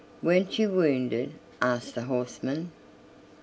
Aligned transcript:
"Weren't 0.23 0.57
you 0.57 0.69
wounded?" 0.71 1.33
asked 1.61 1.93
the 1.93 2.05
horsemen. 2.05 2.71